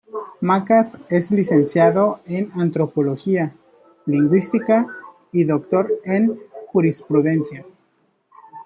Macas 0.41 0.97
es 1.09 1.29
licenciado 1.29 2.21
en 2.25 2.49
antropología, 2.55 3.53
lingüística 4.07 4.87
y 5.31 5.43
doctor 5.43 5.91
en 6.05 6.39
jurisprudencia. 6.69 7.63